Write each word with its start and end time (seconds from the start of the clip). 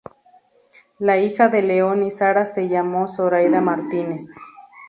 La 0.97 1.19
hija 1.19 1.47
de 1.47 1.61
León 1.61 2.01
y 2.01 2.09
Sara 2.09 2.47
se 2.47 2.67
llamó 2.67 3.07
Zoraida 3.07 3.61
Martínez. 3.61 4.25